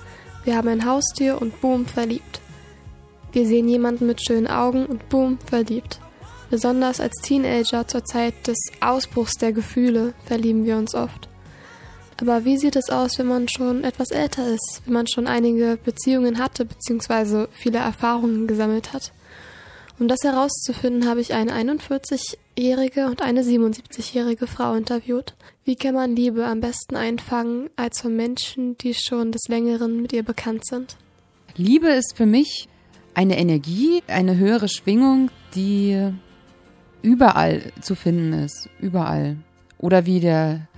Wir 0.49 0.57
haben 0.57 0.69
ein 0.69 0.87
Haustier 0.87 1.43
und 1.43 1.61
boom, 1.61 1.85
verliebt. 1.85 2.41
Wir 3.33 3.45
sehen 3.45 3.69
jemanden 3.69 4.07
mit 4.07 4.25
schönen 4.25 4.47
Augen 4.47 4.87
und 4.87 5.11
boom, 5.11 5.39
verliebt. 5.41 6.01
Besonders 6.49 7.01
als 7.01 7.13
Teenager 7.21 7.87
zur 7.87 8.03
Zeit 8.07 8.47
des 8.47 8.57
Ausbruchs 8.81 9.35
der 9.35 9.53
Gefühle 9.53 10.15
verlieben 10.25 10.65
wir 10.65 10.79
uns 10.79 10.95
oft. 10.95 11.29
Aber 12.19 12.47
wie 12.47 12.57
sieht 12.57 12.77
es 12.77 12.89
aus, 12.89 13.19
wenn 13.19 13.27
man 13.27 13.47
schon 13.51 13.85
etwas 13.85 14.11
älter 14.11 14.49
ist, 14.49 14.81
wenn 14.87 14.95
man 14.95 15.07
schon 15.07 15.27
einige 15.27 15.77
Beziehungen 15.85 16.39
hatte 16.39 16.65
bzw. 16.65 17.49
viele 17.51 17.81
Erfahrungen 17.81 18.47
gesammelt 18.47 18.95
hat? 18.95 19.13
Um 19.99 20.07
das 20.07 20.21
herauszufinden, 20.23 21.09
habe 21.09 21.21
ich 21.21 21.35
eine 21.35 21.53
41-jährige 21.53 23.07
und 23.07 23.21
eine 23.21 23.43
77-jährige 23.43 24.47
Frau 24.47 24.75
interviewt. 24.75 25.35
Wie 25.65 25.75
kann 25.75 25.95
man 25.95 26.15
Liebe 26.15 26.47
am 26.47 26.61
besten 26.61 26.95
einfangen 26.95 27.69
als 27.75 28.01
von 28.03 28.15
Menschen, 28.15 28.79
die 28.79 28.95
schon 28.95 29.33
des 29.33 29.49
Längeren 29.49 30.01
mit 30.01 30.13
ihr 30.13 30.23
bekannt 30.23 30.65
sind? 30.67 30.97
Liebe 31.57 31.89
ist 31.89 32.17
für 32.17 32.27
mich 32.27 32.69
eine 33.15 33.39
Energie, 33.39 34.03
eine 34.07 34.37
höhere 34.37 34.69
Schwingung, 34.69 35.31
die 35.57 36.13
überall 37.03 37.73
zu 37.81 37.97
finden 37.97 38.33
ist. 38.35 38.69
Überall. 38.81 39.37
Oder 39.79 40.07
wie 40.07 40.21
der 40.21 40.69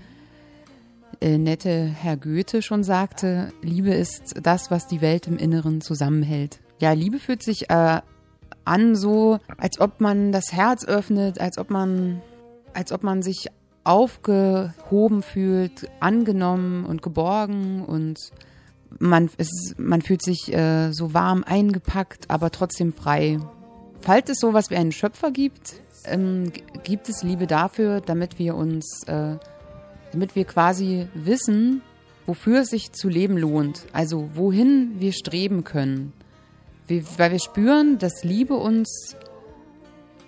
äh, 1.21 1.37
nette 1.37 1.85
Herr 1.85 2.17
Goethe 2.17 2.62
schon 2.62 2.85
sagte, 2.85 3.53
Liebe 3.61 3.93
ist 3.93 4.35
das, 4.43 4.71
was 4.71 4.87
die 4.87 5.03
Welt 5.03 5.27
im 5.27 5.37
Inneren 5.37 5.83
zusammenhält. 5.83 6.61
Ja, 6.81 6.93
Liebe 6.93 7.19
fühlt 7.19 7.43
sich 7.43 7.69
äh, 7.69 8.00
an 8.71 8.95
so, 8.95 9.41
als 9.59 9.81
ob 9.81 10.00
man 10.00 10.31
das 10.31 10.53
Herz 10.53 10.85
öffnet, 10.85 11.41
als 11.41 11.59
ob 11.59 11.71
man, 11.71 12.23
als 12.73 12.93
ob 12.93 13.03
man 13.03 13.21
sich 13.21 13.49
aufgehoben 13.83 15.23
fühlt, 15.23 15.91
angenommen 15.99 16.85
und 16.85 17.03
geborgen 17.03 17.85
und 17.85 18.19
man, 18.99 19.29
es, 19.39 19.75
man 19.77 20.03
fühlt 20.03 20.23
sich 20.23 20.53
äh, 20.53 20.93
so 20.93 21.15
warm 21.15 21.43
eingepackt, 21.45 22.31
aber 22.31 22.50
trotzdem 22.50 22.93
frei. 22.93 23.39
Falls 24.00 24.31
es 24.31 24.39
sowas 24.39 24.71
wie 24.71 24.77
einen 24.77 24.93
Schöpfer 24.93 25.33
gibt, 25.33 25.75
ähm, 26.05 26.53
gibt 26.85 27.09
es 27.09 27.23
Liebe 27.23 27.47
dafür, 27.47 28.00
damit 28.00 28.39
wir 28.39 28.55
uns, 28.55 29.03
äh, 29.07 29.37
damit 30.12 30.37
wir 30.37 30.45
quasi 30.45 31.09
wissen, 31.15 31.83
wofür 32.27 32.61
es 32.61 32.71
sich 32.71 32.93
zu 32.93 33.09
leben 33.09 33.37
lohnt, 33.37 33.87
also 33.93 34.31
wohin 34.35 35.00
wir 35.00 35.12
streben 35.12 35.65
können. 35.65 36.12
Weil 36.91 37.33
wir 37.33 37.39
spüren, 37.39 37.99
dass 37.99 38.25
Liebe 38.25 38.55
uns 38.55 39.17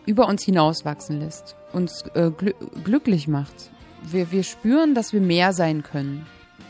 über 0.07 0.27
uns 0.27 0.43
hinauswachsen 0.45 1.21
lässt, 1.21 1.57
uns 1.73 2.05
äh, 2.15 2.31
gl 2.31 2.55
glücklich 2.85 3.29
macht. 3.29 3.71
Wir, 4.03 4.33
wir 4.33 4.43
spüren, 4.43 4.95
dass 4.95 5.13
wir 5.13 5.21
mehr 5.21 5.53
sein 5.53 5.83
können. 5.83 6.27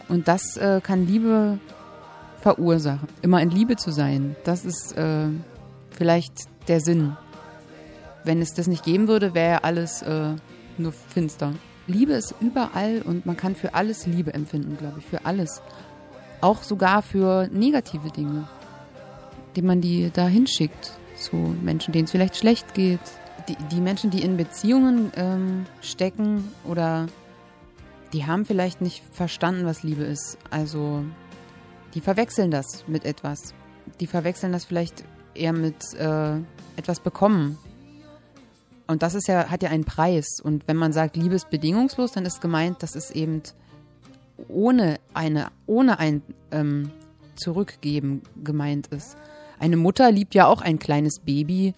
Und 0.08 0.28
das 0.28 0.56
äh, 0.56 0.80
kann 0.82 1.06
Liebe 1.06 1.58
verursachen. 2.40 3.08
Immer 3.22 3.40
in 3.40 3.50
Liebe 3.50 3.76
zu 3.76 3.90
sein, 3.90 4.36
das 4.44 4.64
ist 4.64 4.96
äh, 4.96 5.28
vielleicht 5.90 6.34
der 6.68 6.80
Sinn 6.80 7.16
wenn 8.24 8.40
es 8.40 8.54
das 8.54 8.66
nicht 8.66 8.84
geben 8.84 9.08
würde, 9.08 9.34
wäre 9.34 9.64
alles 9.64 10.02
äh, 10.02 10.34
nur 10.78 10.92
finster. 10.92 11.52
Liebe 11.86 12.12
ist 12.12 12.34
überall 12.40 13.02
und 13.02 13.26
man 13.26 13.36
kann 13.36 13.56
für 13.56 13.74
alles 13.74 14.06
Liebe 14.06 14.32
empfinden, 14.34 14.76
glaube 14.78 15.00
ich, 15.00 15.06
für 15.06 15.24
alles. 15.26 15.60
Auch 16.40 16.62
sogar 16.62 17.02
für 17.02 17.48
negative 17.52 18.10
Dinge, 18.10 18.48
die 19.56 19.62
man 19.62 19.80
die 19.80 20.10
da 20.12 20.26
hinschickt 20.26 20.92
zu 21.16 21.36
Menschen, 21.36 21.92
denen 21.92 22.04
es 22.04 22.10
vielleicht 22.10 22.36
schlecht 22.36 22.74
geht. 22.74 23.00
Die, 23.48 23.56
die 23.70 23.80
Menschen, 23.80 24.10
die 24.10 24.22
in 24.22 24.36
Beziehungen 24.36 25.12
ähm, 25.16 25.66
stecken 25.80 26.52
oder 26.64 27.06
die 28.12 28.26
haben 28.26 28.44
vielleicht 28.44 28.80
nicht 28.80 29.02
verstanden, 29.10 29.64
was 29.64 29.82
Liebe 29.82 30.04
ist. 30.04 30.38
Also 30.50 31.04
die 31.94 32.00
verwechseln 32.00 32.50
das 32.50 32.84
mit 32.86 33.04
etwas. 33.04 33.54
Die 34.00 34.06
verwechseln 34.06 34.52
das 34.52 34.64
vielleicht 34.64 35.04
eher 35.34 35.52
mit 35.52 35.94
äh, 35.94 36.36
etwas 36.76 37.00
bekommen. 37.00 37.58
Und 38.86 39.02
das 39.02 39.14
ist 39.14 39.28
ja, 39.28 39.48
hat 39.48 39.62
ja 39.62 39.70
einen 39.70 39.84
Preis. 39.84 40.26
Und 40.42 40.68
wenn 40.68 40.76
man 40.76 40.92
sagt, 40.92 41.16
Liebe 41.16 41.34
ist 41.34 41.50
bedingungslos, 41.50 42.12
dann 42.12 42.26
ist 42.26 42.40
gemeint, 42.40 42.82
dass 42.82 42.94
es 42.94 43.10
eben 43.10 43.42
ohne 44.48 44.98
eine, 45.14 45.48
ohne 45.66 45.98
ein 45.98 46.22
ähm, 46.50 46.90
Zurückgeben 47.36 48.22
gemeint 48.42 48.88
ist. 48.88 49.16
Eine 49.62 49.76
Mutter 49.76 50.10
liebt 50.10 50.34
ja 50.34 50.48
auch 50.48 50.60
ein 50.60 50.80
kleines 50.80 51.20
Baby 51.20 51.72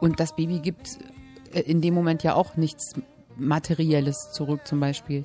und 0.00 0.18
das 0.18 0.34
Baby 0.34 0.58
gibt 0.58 0.98
äh, 1.52 1.60
in 1.60 1.80
dem 1.80 1.94
Moment 1.94 2.24
ja 2.24 2.34
auch 2.34 2.56
nichts 2.56 2.94
Materielles 3.36 4.32
zurück 4.32 4.66
zum 4.66 4.80
Beispiel. 4.80 5.24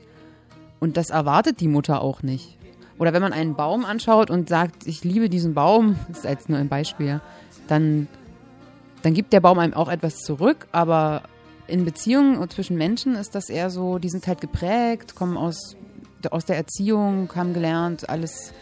Und 0.79 0.95
das 0.95 1.09
erwartet 1.09 1.59
die 1.59 1.67
Mutter 1.67 2.01
auch 2.01 2.21
nicht. 2.21 2.55
Oder 2.99 3.13
wenn 3.13 3.23
man 3.23 3.33
einen 3.33 3.55
Baum 3.55 3.83
anschaut 3.83 4.29
und 4.29 4.47
sagt, 4.47 4.85
ich 4.85 5.03
liebe 5.03 5.27
diesen 5.27 5.55
Baum, 5.55 5.95
das 6.07 6.19
ist 6.19 6.25
jetzt 6.25 6.49
nur 6.49 6.59
ein 6.59 6.69
Beispiel, 6.69 7.19
dann 7.67 8.07
dann 9.01 9.15
gibt 9.15 9.33
der 9.33 9.39
Baum 9.39 9.57
einem 9.57 9.73
auch 9.73 9.89
etwas 9.89 10.17
zurück, 10.17 10.67
aber 10.71 11.23
in 11.65 11.83
Beziehungen 11.83 12.47
zwischen 12.51 12.77
Menschen 12.77 13.15
ist 13.15 13.33
das 13.33 13.49
eher 13.49 13.71
so, 13.71 13.97
die 13.97 14.09
sind 14.09 14.27
halt 14.27 14.41
geprägt, 14.41 15.15
kommen 15.15 15.35
aus, 15.35 15.75
aus 16.29 16.45
der 16.45 16.57
Erziehung, 16.57 17.31
haben 17.35 17.53
gelernt, 17.53 18.07
alles, 18.07 18.53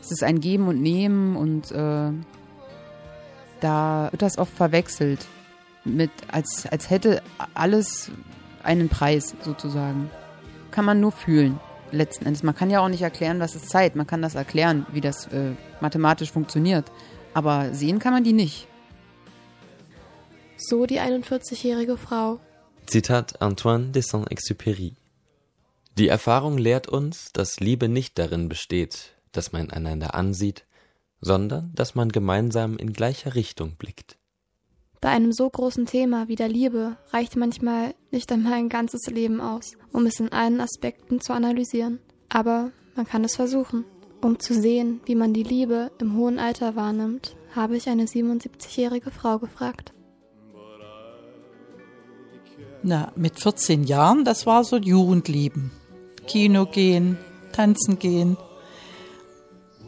es 0.00 0.12
ist 0.12 0.22
ein 0.22 0.38
Geben 0.38 0.68
und 0.68 0.80
Nehmen 0.80 1.36
und 1.36 1.72
äh, 1.72 2.12
da 3.62 4.08
wird 4.10 4.22
das 4.22 4.38
oft 4.38 4.52
verwechselt 4.52 5.26
mit, 5.84 6.10
als, 6.28 6.66
als 6.66 6.90
hätte 6.90 7.22
alles 7.54 8.10
einen 8.62 8.88
Preis 8.88 9.34
sozusagen. 9.42 10.10
Kann 10.70 10.84
man 10.84 11.00
nur 11.00 11.12
fühlen, 11.12 11.60
letzten 11.90 12.26
Endes. 12.26 12.42
Man 12.42 12.54
kann 12.54 12.70
ja 12.70 12.80
auch 12.80 12.88
nicht 12.88 13.02
erklären, 13.02 13.40
was 13.40 13.54
ist 13.54 13.68
Zeit. 13.68 13.96
Man 13.96 14.06
kann 14.06 14.22
das 14.22 14.34
erklären, 14.34 14.86
wie 14.92 15.00
das 15.00 15.26
äh, 15.28 15.52
mathematisch 15.80 16.32
funktioniert. 16.32 16.90
Aber 17.34 17.74
sehen 17.74 17.98
kann 17.98 18.12
man 18.12 18.24
die 18.24 18.32
nicht. 18.32 18.68
So 20.56 20.86
die 20.86 21.00
41-jährige 21.00 21.96
Frau. 21.96 22.40
Zitat 22.86 23.40
Antoine 23.40 23.90
de 23.90 24.02
Saint-Exupéry. 24.02 24.94
Die 25.98 26.08
Erfahrung 26.08 26.56
lehrt 26.56 26.88
uns, 26.88 27.32
dass 27.32 27.60
Liebe 27.60 27.88
nicht 27.88 28.18
darin 28.18 28.48
besteht, 28.48 29.14
dass 29.32 29.52
man 29.52 29.70
einander 29.70 30.14
ansieht, 30.14 30.64
sondern 31.22 31.70
dass 31.74 31.94
man 31.94 32.10
gemeinsam 32.10 32.76
in 32.76 32.92
gleicher 32.92 33.34
Richtung 33.34 33.76
blickt. 33.76 34.18
Bei 35.00 35.08
einem 35.08 35.32
so 35.32 35.48
großen 35.48 35.86
Thema 35.86 36.28
wie 36.28 36.36
der 36.36 36.48
Liebe 36.48 36.96
reicht 37.10 37.36
manchmal 37.36 37.94
nicht 38.10 38.30
einmal 38.30 38.52
ein 38.52 38.68
ganzes 38.68 39.06
Leben 39.06 39.40
aus, 39.40 39.72
um 39.92 40.06
es 40.06 40.20
in 40.20 40.30
allen 40.30 40.60
Aspekten 40.60 41.20
zu 41.20 41.32
analysieren. 41.32 41.98
Aber 42.28 42.70
man 42.94 43.06
kann 43.06 43.24
es 43.24 43.34
versuchen. 43.36 43.84
Um 44.20 44.38
zu 44.38 44.54
sehen, 44.54 45.00
wie 45.04 45.16
man 45.16 45.34
die 45.34 45.42
Liebe 45.42 45.90
im 45.98 46.16
hohen 46.16 46.38
Alter 46.38 46.76
wahrnimmt, 46.76 47.34
habe 47.56 47.76
ich 47.76 47.88
eine 47.88 48.04
77-jährige 48.04 49.10
Frau 49.10 49.38
gefragt. 49.38 49.92
Na, 52.84 53.12
mit 53.16 53.40
14 53.40 53.84
Jahren, 53.84 54.24
das 54.24 54.46
war 54.46 54.62
so 54.62 54.76
Jugendlieben. 54.76 55.72
Kino 56.28 56.66
gehen, 56.66 57.18
tanzen 57.52 57.98
gehen. 57.98 58.36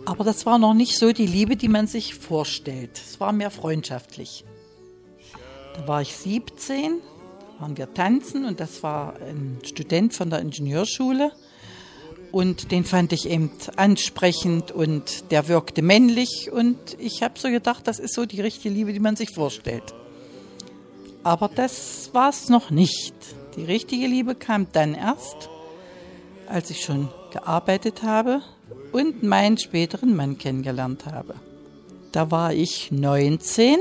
Aber 0.06 0.22
das 0.22 0.44
war 0.44 0.58
noch 0.58 0.74
nicht 0.74 0.98
so 0.98 1.12
die 1.12 1.26
Liebe, 1.26 1.56
die 1.56 1.68
man 1.68 1.86
sich 1.86 2.14
vorstellt. 2.14 3.00
Es 3.04 3.20
war 3.20 3.32
mehr 3.32 3.50
freundschaftlich. 3.50 4.44
Da 5.74 5.88
war 5.88 6.02
ich 6.02 6.14
17, 6.14 7.00
waren 7.58 7.76
wir 7.76 7.92
tanzen 7.94 8.44
und 8.44 8.60
das 8.60 8.82
war 8.82 9.14
ein 9.16 9.58
Student 9.64 10.12
von 10.12 10.30
der 10.30 10.40
Ingenieurschule. 10.40 11.32
Und 12.32 12.72
den 12.72 12.84
fand 12.84 13.12
ich 13.12 13.28
eben 13.28 13.50
ansprechend 13.76 14.72
und 14.72 15.30
der 15.30 15.48
wirkte 15.48 15.82
männlich. 15.82 16.50
Und 16.52 16.78
ich 16.98 17.22
habe 17.22 17.38
so 17.38 17.48
gedacht, 17.48 17.86
das 17.86 17.98
ist 17.98 18.14
so 18.14 18.26
die 18.26 18.40
richtige 18.40 18.74
Liebe, 18.74 18.92
die 18.92 19.00
man 19.00 19.16
sich 19.16 19.30
vorstellt. 19.34 19.94
Aber 21.22 21.48
das 21.48 22.10
war 22.12 22.28
es 22.28 22.48
noch 22.48 22.70
nicht. 22.70 23.14
Die 23.56 23.64
richtige 23.64 24.06
Liebe 24.06 24.34
kam 24.34 24.66
dann 24.72 24.94
erst, 24.94 25.48
als 26.48 26.70
ich 26.70 26.82
schon 26.82 27.08
gearbeitet 27.34 28.04
habe 28.04 28.42
und 28.92 29.24
meinen 29.24 29.58
späteren 29.58 30.14
Mann 30.14 30.38
kennengelernt 30.38 31.04
habe. 31.06 31.34
Da 32.12 32.30
war 32.30 32.54
ich 32.54 32.92
19 32.92 33.78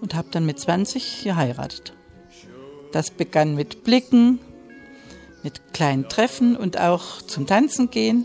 und 0.00 0.14
habe 0.14 0.28
dann 0.30 0.46
mit 0.46 0.58
20 0.58 1.24
geheiratet. 1.24 1.92
Das 2.92 3.10
begann 3.10 3.56
mit 3.56 3.82
Blicken, 3.82 4.38
mit 5.42 5.72
kleinen 5.72 6.08
Treffen 6.08 6.56
und 6.56 6.78
auch 6.78 7.22
zum 7.22 7.48
Tanzen 7.48 7.90
gehen. 7.90 8.24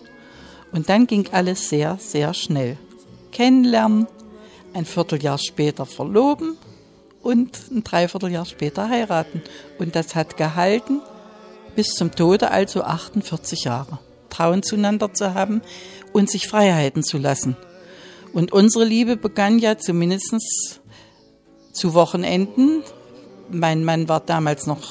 Und 0.71 0.89
dann 0.89 1.07
ging 1.07 1.27
alles 1.31 1.69
sehr, 1.69 1.97
sehr 1.99 2.35
schnell. 2.35 2.77
Kennenlernen, 3.31 4.05
ein 4.73 4.85
Vierteljahr 4.85 5.39
später 5.39 5.87
verloben 5.87 6.55
und 7.23 7.71
ein 7.71 7.83
Dreivierteljahr 7.83 8.45
später 8.45 8.89
heiraten. 8.89 9.41
Und 9.79 9.95
das 9.95 10.13
hat 10.13 10.37
gehalten 10.37 11.01
bis 11.77 11.93
zum 11.93 12.11
Tode, 12.11 12.49
also 12.49 12.81
48 12.81 13.65
Jahre. 13.65 13.99
Trauen 14.29 14.63
zueinander 14.63 15.13
zu 15.13 15.35
haben 15.35 15.61
und 16.11 16.27
sich 16.27 16.47
Freiheiten 16.47 17.03
zu 17.03 17.19
lassen. 17.19 17.55
Und 18.33 18.51
unsere 18.51 18.83
Liebe 18.83 19.15
begann 19.15 19.59
ja 19.59 19.77
zumindest 19.77 20.81
zu 21.71 21.93
Wochenenden. 21.93 22.81
Mein 23.51 23.85
Mann 23.85 24.09
war 24.09 24.21
damals 24.21 24.65
noch 24.65 24.81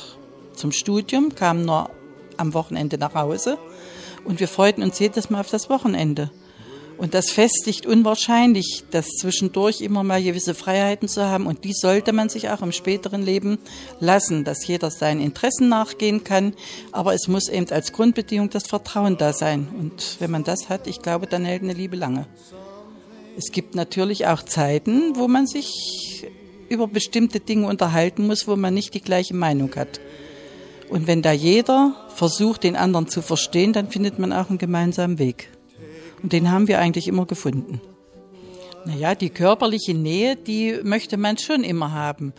zum 0.54 0.70
Studium, 0.70 1.34
kam 1.34 1.64
nur 1.64 1.90
am 2.36 2.54
Wochenende 2.54 2.98
nach 2.98 3.14
Hause 3.14 3.58
und 4.24 4.38
wir 4.38 4.48
freuten 4.48 4.84
uns 4.84 5.00
jedes 5.00 5.28
Mal 5.28 5.40
auf 5.40 5.50
das 5.50 5.68
Wochenende. 5.68 6.30
Und 6.98 7.12
das 7.12 7.30
festigt 7.30 7.84
unwahrscheinlich, 7.84 8.84
das 8.90 9.06
zwischendurch 9.20 9.82
immer 9.82 10.02
mal 10.02 10.22
gewisse 10.22 10.54
Freiheiten 10.54 11.08
zu 11.08 11.26
haben. 11.26 11.46
Und 11.46 11.64
die 11.64 11.74
sollte 11.74 12.12
man 12.12 12.30
sich 12.30 12.48
auch 12.48 12.62
im 12.62 12.72
späteren 12.72 13.22
Leben 13.22 13.58
lassen, 14.00 14.44
dass 14.44 14.66
jeder 14.66 14.90
seinen 14.90 15.20
Interessen 15.20 15.68
nachgehen 15.68 16.24
kann. 16.24 16.54
Aber 16.92 17.12
es 17.12 17.28
muss 17.28 17.48
eben 17.48 17.70
als 17.70 17.92
Grundbedingung 17.92 18.48
das 18.48 18.66
Vertrauen 18.66 19.18
da 19.18 19.34
sein. 19.34 19.68
Und 19.78 20.16
wenn 20.20 20.30
man 20.30 20.44
das 20.44 20.70
hat, 20.70 20.86
ich 20.86 21.02
glaube, 21.02 21.26
dann 21.26 21.44
hält 21.44 21.62
eine 21.62 21.74
Liebe 21.74 21.96
lange. 21.96 22.26
Es 23.36 23.52
gibt 23.52 23.74
natürlich 23.74 24.26
auch 24.26 24.42
Zeiten, 24.42 25.16
wo 25.16 25.28
man 25.28 25.46
sich 25.46 26.26
über 26.70 26.88
bestimmte 26.88 27.40
Dinge 27.40 27.66
unterhalten 27.66 28.26
muss, 28.26 28.48
wo 28.48 28.56
man 28.56 28.72
nicht 28.72 28.94
die 28.94 29.02
gleiche 29.02 29.34
Meinung 29.34 29.74
hat. 29.76 30.00
Und 30.88 31.06
wenn 31.06 31.20
da 31.20 31.32
jeder 31.32 31.94
versucht, 32.14 32.64
den 32.64 32.76
anderen 32.76 33.08
zu 33.08 33.20
verstehen, 33.20 33.72
dann 33.74 33.90
findet 33.90 34.18
man 34.18 34.32
auch 34.32 34.48
einen 34.48 34.58
gemeinsamen 34.58 35.18
Weg. 35.18 35.50
Und 36.22 36.32
den 36.32 36.50
haben 36.50 36.68
wir 36.68 36.78
eigentlich 36.78 37.08
immer 37.08 37.26
gefunden. 37.26 37.80
Naja, 38.84 39.14
die 39.14 39.30
körperliche 39.30 39.94
Nähe, 39.94 40.36
die 40.36 40.78
möchte 40.82 41.16
man 41.16 41.38
schon 41.38 41.64
immer 41.64 41.92
haben. 41.92 42.32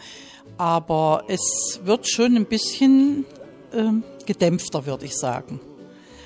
Aber 0.58 1.26
es 1.28 1.82
wird 1.84 2.08
schon 2.08 2.36
ein 2.36 2.46
bisschen 2.46 3.26
äh, 3.72 3.92
gedämpfter, 4.26 4.86
würde 4.86 5.06
ich 5.06 5.16
sagen. 5.16 5.60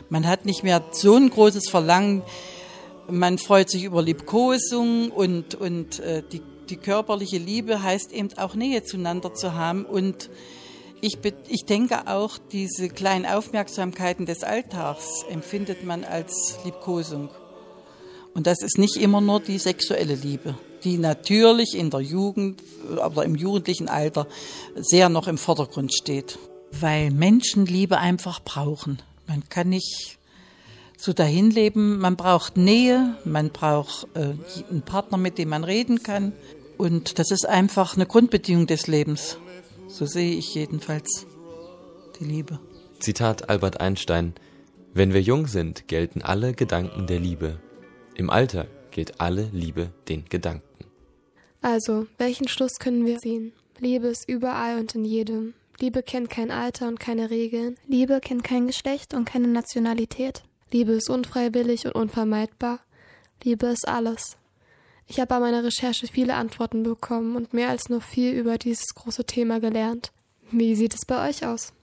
Man 0.09 0.27
hat 0.27 0.45
nicht 0.45 0.63
mehr 0.63 0.83
so 0.91 1.15
ein 1.15 1.29
großes 1.29 1.69
Verlangen. 1.69 2.21
Man 3.09 3.37
freut 3.37 3.69
sich 3.69 3.83
über 3.83 4.01
Liebkosung 4.01 5.09
und, 5.09 5.55
und 5.55 5.99
äh, 5.99 6.21
die, 6.31 6.41
die 6.69 6.77
körperliche 6.77 7.37
Liebe 7.37 7.81
heißt 7.81 8.11
eben 8.11 8.29
auch 8.37 8.55
Nähe 8.55 8.83
zueinander 8.83 9.33
zu 9.33 9.55
haben 9.55 9.85
und 9.85 10.29
ich, 11.01 11.17
ich, 11.47 11.65
denke 11.65 12.07
auch, 12.07 12.37
diese 12.51 12.87
kleinen 12.87 13.25
Aufmerksamkeiten 13.25 14.27
des 14.27 14.43
Alltags 14.43 15.25
empfindet 15.29 15.83
man 15.83 16.03
als 16.03 16.59
Liebkosung. 16.63 17.29
Und 18.33 18.47
das 18.47 18.61
ist 18.61 18.77
nicht 18.77 18.97
immer 18.97 19.21
nur 19.21 19.39
die 19.39 19.57
sexuelle 19.57 20.15
Liebe, 20.15 20.55
die 20.83 20.97
natürlich 20.97 21.75
in 21.75 21.89
der 21.89 21.99
Jugend 21.99 22.61
oder 22.89 23.23
im 23.23 23.35
jugendlichen 23.35 23.89
Alter 23.89 24.27
sehr 24.75 25.09
noch 25.09 25.27
im 25.27 25.37
Vordergrund 25.37 25.93
steht. 25.93 26.39
Weil 26.71 27.11
Menschen 27.11 27.65
Liebe 27.65 27.97
einfach 27.97 28.41
brauchen. 28.41 29.01
Man 29.27 29.43
kann 29.49 29.69
nicht 29.69 30.17
so 30.97 31.13
dahin 31.13 31.51
leben. 31.51 31.99
Man 31.99 32.15
braucht 32.15 32.57
Nähe, 32.57 33.17
man 33.25 33.49
braucht 33.49 34.07
äh, 34.13 34.33
einen 34.69 34.83
Partner, 34.83 35.17
mit 35.17 35.37
dem 35.37 35.49
man 35.49 35.63
reden 35.63 36.03
kann. 36.03 36.31
Und 36.77 37.19
das 37.19 37.31
ist 37.31 37.47
einfach 37.47 37.95
eine 37.95 38.05
Grundbedingung 38.05 38.67
des 38.67 38.87
Lebens. 38.87 39.37
So 39.87 40.05
sehe 40.05 40.35
ich 40.35 40.55
jedenfalls 40.55 41.27
die 42.19 42.23
Liebe. 42.23 42.59
Zitat 42.99 43.49
Albert 43.49 43.81
Einstein 43.81 44.33
Wenn 44.93 45.13
wir 45.13 45.21
jung 45.21 45.47
sind, 45.47 45.87
gelten 45.87 46.21
alle 46.21 46.53
Gedanken 46.53 47.07
der 47.07 47.19
Liebe. 47.19 47.59
Im 48.15 48.29
Alter 48.29 48.67
gilt 48.91 49.19
alle 49.21 49.49
Liebe 49.53 49.91
den 50.09 50.25
Gedanken. 50.25 50.85
Also, 51.61 52.07
welchen 52.17 52.47
Schluss 52.47 52.79
können 52.79 53.05
wir 53.05 53.17
ziehen? 53.19 53.53
Liebe 53.79 54.07
ist 54.07 54.27
überall 54.27 54.79
und 54.79 54.95
in 54.95 55.05
jedem. 55.05 55.53
Liebe 55.79 56.03
kennt 56.03 56.29
kein 56.29 56.51
Alter 56.51 56.87
und 56.87 56.99
keine 56.99 57.29
Regeln. 57.29 57.77
Liebe 57.87 58.19
kennt 58.19 58.43
kein 58.43 58.67
Geschlecht 58.67 59.13
und 59.13 59.25
keine 59.25 59.47
Nationalität. 59.47 60.43
Liebe 60.71 60.91
ist 60.93 61.09
unfreiwillig 61.09 61.85
und 61.85 61.93
unvermeidbar. 61.93 62.79
Liebe 63.43 63.67
ist 63.67 63.87
alles. 63.87 64.37
Ich 65.07 65.19
habe 65.19 65.27
bei 65.27 65.39
meiner 65.39 65.63
Recherche 65.63 66.07
viele 66.07 66.35
Antworten 66.35 66.83
bekommen 66.83 67.35
und 67.35 67.53
mehr 67.53 67.69
als 67.69 67.89
nur 67.89 68.01
viel 68.01 68.33
über 68.33 68.57
dieses 68.57 68.93
große 68.93 69.25
Thema 69.25 69.59
gelernt. 69.59 70.11
Wie 70.51 70.75
sieht 70.75 70.93
es 70.93 71.05
bei 71.05 71.27
euch 71.27 71.45
aus? 71.45 71.73